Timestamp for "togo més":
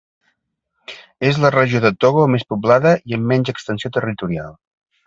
2.05-2.49